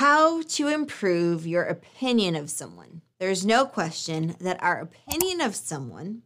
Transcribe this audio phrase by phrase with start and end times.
[0.00, 3.02] How to improve your opinion of someone.
[3.18, 6.22] There's no question that our opinion of someone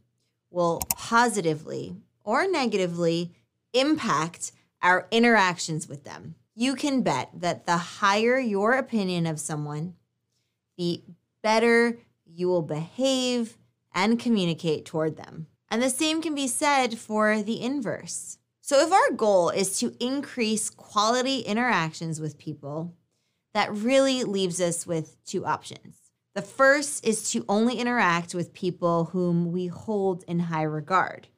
[0.49, 3.32] will positively or negatively
[3.72, 6.37] impact our interactions with them.
[6.54, 9.96] You can bet that the higher your opinion of someone,
[10.79, 11.02] the
[11.43, 13.56] better you will behave
[13.93, 15.48] and communicate toward them.
[15.68, 18.38] And the same can be said for the inverse.
[18.61, 22.95] So, if our goal is to increase quality interactions with people,
[23.55, 25.96] that really leaves us with two options.
[26.35, 31.29] The first is to only interact with people whom we hold in high regard.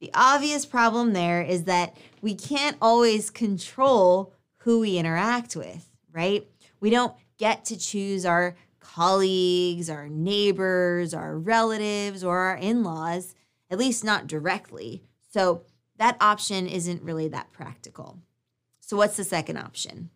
[0.00, 6.46] The obvious problem there is that we can't always control who we interact with, right?
[6.80, 13.34] We don't get to choose our colleagues, our neighbors, our relatives, or our in laws,
[13.70, 15.02] at least not directly.
[15.30, 15.62] So
[15.96, 18.18] that option isn't really that practical.
[18.80, 20.10] So, what's the second option?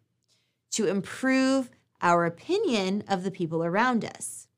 [0.73, 4.49] To improve our opinion of the people around us.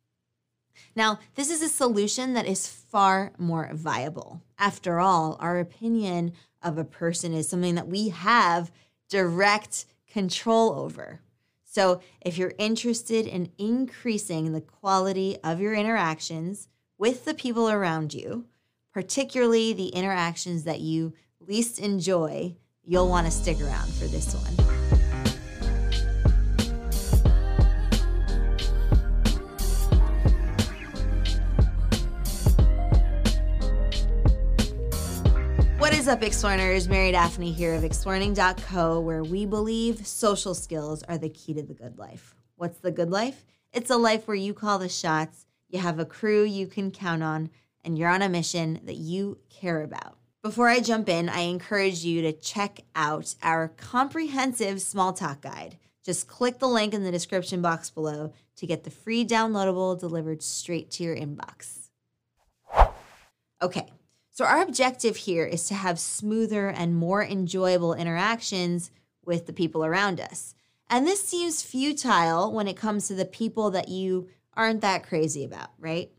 [0.96, 4.42] Now, this is a solution that is far more viable.
[4.58, 8.70] After all, our opinion of a person is something that we have
[9.08, 11.20] direct control over.
[11.64, 18.12] So, if you're interested in increasing the quality of your interactions with the people around
[18.12, 18.46] you,
[18.92, 24.89] particularly the interactions that you least enjoy, you'll want to stick around for this one.
[36.10, 36.88] Up, Explearners?
[36.88, 41.72] Mary Daphne here of explearning.co, where we believe social skills are the key to the
[41.72, 42.34] good life.
[42.56, 43.44] What's the good life?
[43.72, 47.22] It's a life where you call the shots, you have a crew you can count
[47.22, 47.50] on,
[47.84, 50.16] and you're on a mission that you care about.
[50.42, 55.78] Before I jump in, I encourage you to check out our comprehensive small talk guide.
[56.04, 60.42] Just click the link in the description box below to get the free downloadable delivered
[60.42, 61.90] straight to your inbox.
[63.62, 63.86] Okay,
[64.40, 68.90] so, our objective here is to have smoother and more enjoyable interactions
[69.22, 70.54] with the people around us.
[70.88, 75.44] And this seems futile when it comes to the people that you aren't that crazy
[75.44, 76.10] about, right?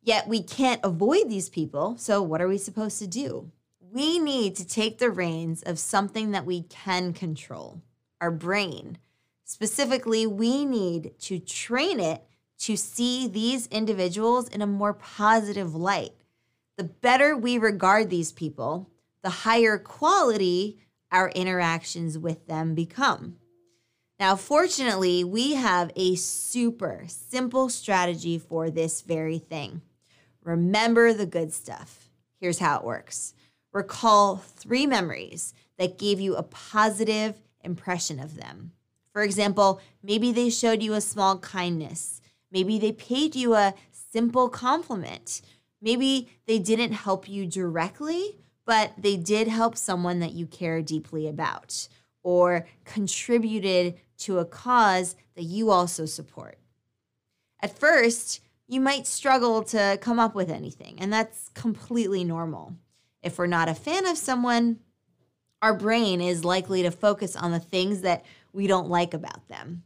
[0.00, 1.96] Yet we can't avoid these people.
[1.98, 3.50] So, what are we supposed to do?
[3.80, 7.82] We need to take the reins of something that we can control
[8.20, 8.98] our brain.
[9.42, 12.22] Specifically, we need to train it
[12.58, 16.12] to see these individuals in a more positive light
[16.76, 18.90] the better we regard these people,
[19.22, 20.78] the higher quality
[21.10, 23.36] our interactions with them become.
[24.18, 29.82] Now, fortunately, we have a super simple strategy for this very thing.
[30.42, 32.08] Remember the good stuff.
[32.40, 33.34] Here's how it works
[33.72, 38.72] recall three memories that gave you a positive impression of them.
[39.12, 44.48] For example, maybe they showed you a small kindness, maybe they paid you a simple
[44.48, 45.42] compliment,
[45.86, 51.28] Maybe they didn't help you directly, but they did help someone that you care deeply
[51.28, 51.86] about
[52.24, 56.58] or contributed to a cause that you also support.
[57.62, 62.74] At first, you might struggle to come up with anything, and that's completely normal.
[63.22, 64.80] If we're not a fan of someone,
[65.62, 69.84] our brain is likely to focus on the things that we don't like about them.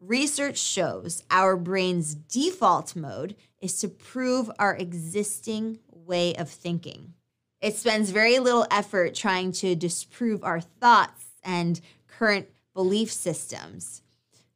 [0.00, 7.14] Research shows our brain's default mode is to prove our existing way of thinking.
[7.60, 14.02] It spends very little effort trying to disprove our thoughts and current belief systems.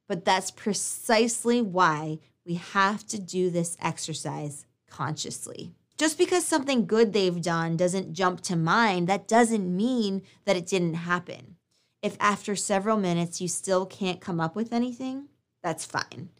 [0.06, 5.72] But that's precisely why we have to do this exercise consciously.
[5.98, 10.66] Just because something good they've done doesn't jump to mind, that doesn't mean that it
[10.66, 11.56] didn't happen.
[12.00, 15.28] If after several minutes you still can't come up with anything,
[15.62, 16.30] that's fine.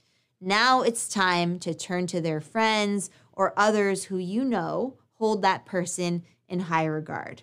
[0.40, 5.64] Now it's time to turn to their friends or others who you know hold that
[5.64, 7.42] person in high regard.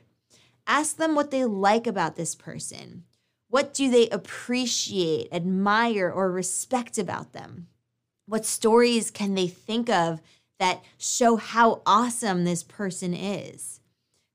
[0.68, 3.06] Ask them what they like about this person.
[3.50, 7.68] What do they appreciate, admire, or respect about them?
[8.26, 10.22] What stories can they think of
[10.60, 13.80] that show how awesome this person is?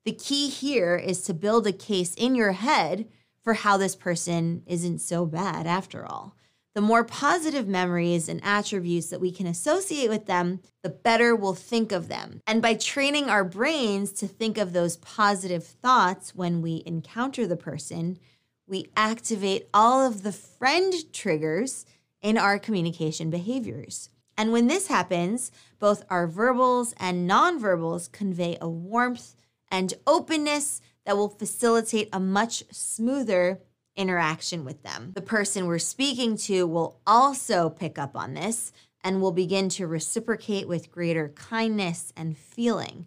[0.04, 3.06] The key here is to build a case in your head
[3.40, 6.34] for how this person isn't so bad after all
[6.74, 11.54] the more positive memories and attributes that we can associate with them, the better we'll
[11.54, 12.40] think of them.
[12.46, 17.56] And by training our brains to think of those positive thoughts when we encounter the
[17.56, 18.18] person,
[18.66, 21.86] we activate all of the friend triggers
[22.20, 24.10] in our communication behaviors.
[24.36, 29.36] And when this happens, both our verbals and nonverbals convey a warmth
[29.70, 33.60] and openness that will facilitate a much smoother
[33.96, 35.12] interaction with them.
[35.14, 39.86] The person we're speaking to will also pick up on this and will begin to
[39.86, 43.06] reciprocate with greater kindness and feeling.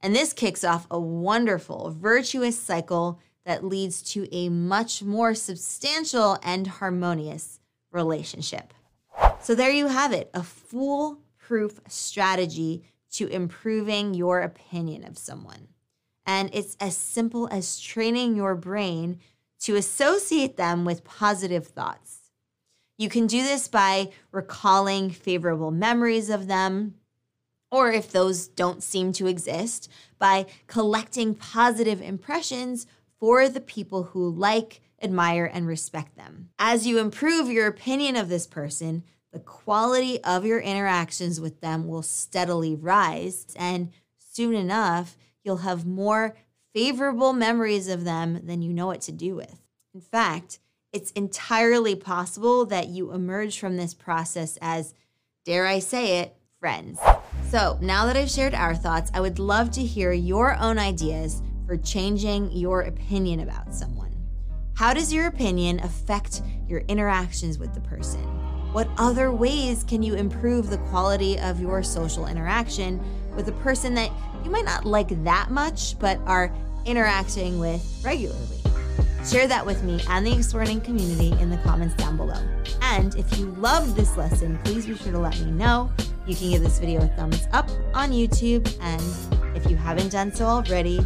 [0.00, 6.38] And this kicks off a wonderful, virtuous cycle that leads to a much more substantial
[6.42, 7.60] and harmonious
[7.90, 8.74] relationship.
[9.40, 15.68] So, there you have it a foolproof strategy to improving your opinion of someone.
[16.26, 19.18] And it's as simple as training your brain
[19.60, 22.30] to associate them with positive thoughts.
[22.96, 26.94] You can do this by recalling favorable memories of them,
[27.70, 32.86] or if those don't seem to exist, by collecting positive impressions
[33.20, 36.50] for the people who like, admire, and respect them.
[36.58, 41.86] As you improve your opinion of this person, the quality of your interactions with them
[41.86, 46.36] will steadily rise, and soon enough, you'll have more
[46.74, 49.62] favorable memories of them than you know what to do with.
[49.94, 50.58] In fact,
[50.92, 54.94] it's entirely possible that you emerge from this process as,
[55.44, 56.98] dare I say it, friends.
[57.48, 61.42] So, now that I've shared our thoughts, I would love to hear your own ideas
[61.66, 64.14] for changing your opinion about someone.
[64.74, 68.20] How does your opinion affect your interactions with the person?
[68.72, 73.02] What other ways can you improve the quality of your social interaction
[73.38, 74.10] with a person that
[74.44, 76.52] you might not like that much, but are
[76.84, 78.58] interacting with regularly?
[79.24, 82.42] Share that with me and the Explearning community in the comments down below.
[82.82, 85.90] And if you loved this lesson, please be sure to let me know.
[86.26, 90.34] You can give this video a thumbs up on YouTube, and if you haven't done
[90.34, 91.00] so already,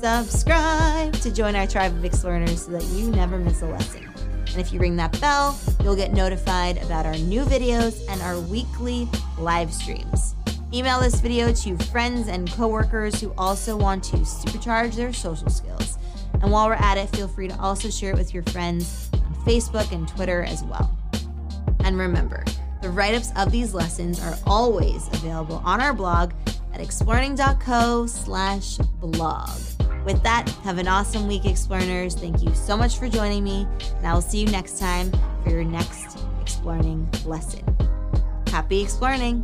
[0.00, 4.04] subscribe to join our tribe of Explearners so that you never miss a lesson.
[4.48, 8.40] And if you ring that bell, you'll get notified about our new videos and our
[8.40, 9.08] weekly
[9.38, 10.35] live streams.
[10.76, 15.96] Email this video to friends and coworkers who also want to supercharge their social skills.
[16.42, 19.34] And while we're at it, feel free to also share it with your friends on
[19.46, 20.94] Facebook and Twitter as well.
[21.80, 22.44] And remember,
[22.82, 26.34] the write ups of these lessons are always available on our blog
[26.74, 29.58] at explearning.co slash blog.
[30.04, 32.20] With that, have an awesome week, Explearners.
[32.20, 35.10] Thank you so much for joining me, and I will see you next time
[35.42, 37.64] for your next Explearning lesson.
[38.48, 39.42] Happy exploring!